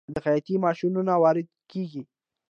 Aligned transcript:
د 0.13 0.15
خیاطۍ 0.23 0.55
ماشینونه 0.65 1.13
وارد 1.23 1.47
کیږي؟ 1.71 2.03